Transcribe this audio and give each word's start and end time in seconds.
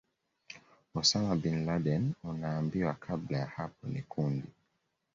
Osama 0.95 1.35
Bin 1.35 1.65
Laden 1.65 2.13
Unaambiwa 2.23 2.93
kabla 2.93 3.37
ya 3.37 3.45
hapo 3.45 3.87
ni 3.87 4.01
kundi 4.01 4.47